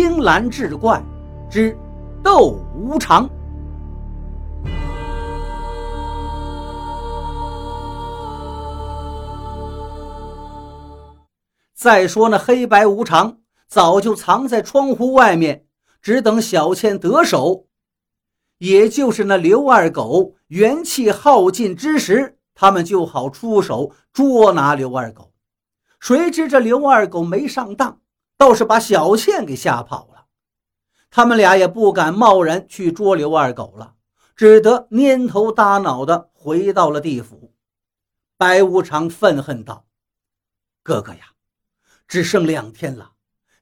[0.00, 1.02] 青蓝志怪
[1.50, 1.76] 之
[2.22, 3.28] 斗无常。
[11.74, 15.64] 再说那黑白无常早就藏在窗户外面，
[16.00, 17.66] 只等小倩得手，
[18.58, 25.32] 也就是那刘二狗元气耗尽之时，他们就好出手捉拿刘二狗。
[25.98, 27.98] 谁知这刘二狗没上当，
[28.38, 30.26] 倒是把小倩给吓跑了。
[31.10, 33.96] 他们俩也不敢贸然去捉刘二狗了，
[34.34, 37.52] 只得蔫头耷脑的回到了地府。
[38.36, 39.86] 白无常愤恨道
[40.82, 41.32] ：“哥哥呀！”
[42.06, 43.12] 只剩两天了，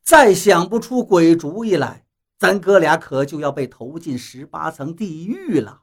[0.03, 2.07] 再想不出鬼主意来，
[2.39, 5.83] 咱哥俩可就要被投进十八层地狱了。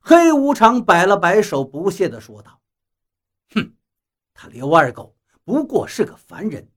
[0.00, 2.60] 黑无常摆了摆手，不屑地说道
[3.54, 3.74] ：“哼，
[4.32, 6.70] 他刘二狗不过是个凡人，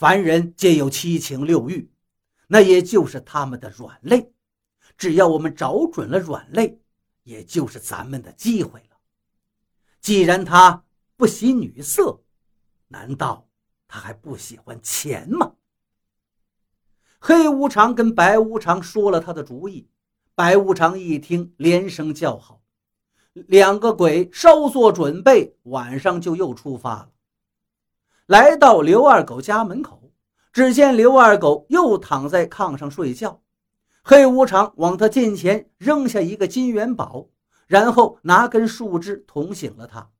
[0.00, 1.92] 凡人皆有七情六欲，
[2.46, 4.32] 那也就是他们的软肋。
[4.96, 6.80] 只要我们找准了软肋，
[7.22, 8.96] 也就是咱们的机会了。
[10.00, 10.86] 既然他
[11.18, 12.22] 不喜女色，
[12.88, 13.46] 难道？”
[13.86, 15.52] 他还不喜欢钱吗？
[17.18, 19.90] 黑无常跟白无常说了他的主意，
[20.34, 22.62] 白无常一听，连声叫好。
[23.34, 27.10] 两个鬼稍作准备，晚上就又出发了。
[28.30, 30.12] 来到刘二狗家门口，
[30.52, 33.42] 只见刘二狗又躺在炕上睡觉。
[34.04, 37.26] 黑无常往他近前扔下一个金元宝，
[37.66, 40.10] 然后拿根树枝捅醒了他。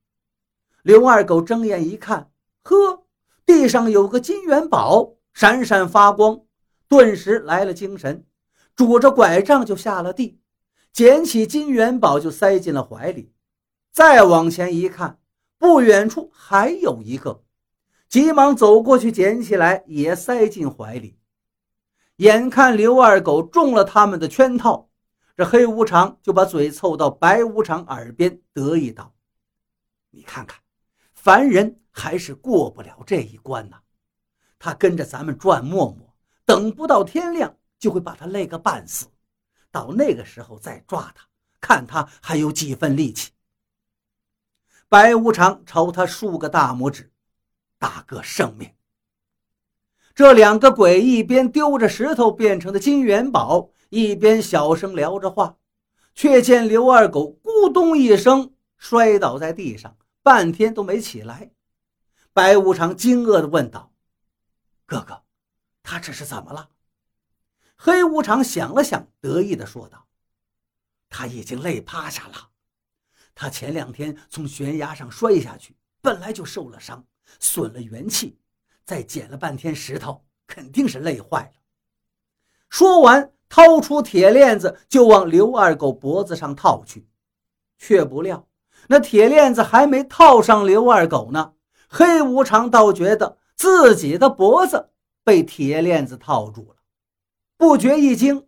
[0.83, 2.33] 刘二狗睁眼一看，
[2.65, 3.05] 呵。
[3.47, 6.41] 地上有个金元宝，闪闪发光，
[6.89, 8.27] 顿时来了精神，
[8.75, 10.41] 拄着拐杖就下了地，
[10.93, 13.33] 捡起金元宝就塞进了怀里。
[13.93, 15.21] 再往前一看，
[15.59, 17.45] 不远处还有一个，
[18.11, 21.19] 急忙走过去捡起来也塞进怀里。
[22.17, 24.91] 眼看刘二狗中了他们的圈套，
[25.35, 29.15] 这黑无常就把嘴凑到白无常耳边得意道
[30.11, 30.61] ：“你看看，
[31.15, 33.77] 凡人。”还是过不了这一关呐！
[34.61, 39.07] 他跟着咱们转磨磨，等不到天亮就会把他累个半死。
[39.73, 41.27] 到那个时候再抓他，
[41.61, 43.33] 看他还有几分力气。
[44.89, 47.10] 白无常朝他竖个大拇指
[47.81, 48.73] ：“大哥圣命！”
[50.15, 55.57] 这两个鬼一边丢着石头变成的金元宝，一边小声聊着话，
[56.15, 61.51] 却见刘二狗咕咚一声摔倒在地上，半天都没起来。
[62.33, 63.93] 白无常惊愕地问道
[64.87, 65.23] ：“哥哥，
[65.83, 66.71] 他这是怎么了？”
[67.77, 70.07] 黑无常想了想，得意地说道
[71.09, 72.51] ：“他已经累趴下了。
[73.35, 77.07] 他前两天从悬崖上摔下去，本来就受了伤，
[77.39, 78.39] 损了元气，
[78.85, 81.61] 再捡了半天石头，肯定是累坏了。”
[82.69, 87.09] 说完，掏出铁链子就往刘二狗脖子上套去，
[87.79, 88.49] 却不料
[88.89, 91.53] 那铁链子还没套上刘二狗呢。
[91.89, 94.91] 黑无常倒觉得自己的脖子
[95.25, 96.77] 被铁链子套住了，
[97.57, 98.47] 不觉一惊，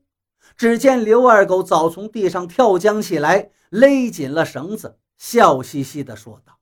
[0.56, 6.59] 只见刘二狗早从地上跳将起来，勒紧了绳子，笑嘻嘻地说道：“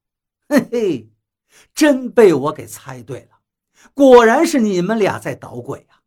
[0.49, 1.13] 嘿嘿，
[1.75, 3.39] 真被我给猜对了，
[3.95, 6.03] 果然是你们俩在捣鬼啊！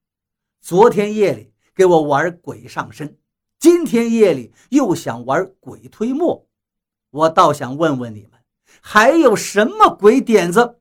[0.62, 3.18] 昨天夜里给我玩鬼上身，
[3.60, 6.48] 今天夜里又想玩鬼推磨，
[7.10, 8.32] 我倒想问问你们。”
[8.82, 10.80] 还有什么鬼点子？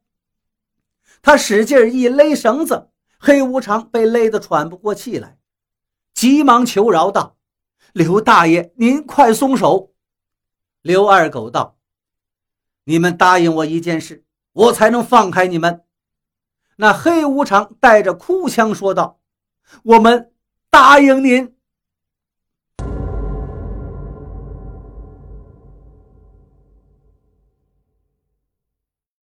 [1.20, 5.38] 他使劲一勒绳子，黑无常被勒得喘不过气来，
[6.14, 7.36] 急忙求饶道
[7.92, 9.92] ：“刘大爷，您快松手！”
[10.80, 11.76] 刘二狗道
[12.84, 15.82] ：“你们答应我一件事，我才能放开你们。”
[16.76, 19.20] 那黑无常带着哭腔说道
[19.84, 20.32] ：“我们
[20.70, 21.56] 答应您。”